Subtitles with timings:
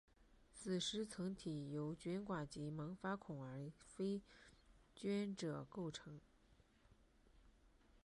[0.55, 4.23] 子实层体由菌管及萌发孔而非
[4.95, 6.19] 菌褶构成。